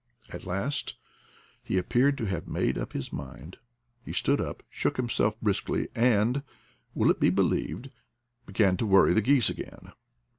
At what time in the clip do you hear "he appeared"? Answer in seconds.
1.63-2.17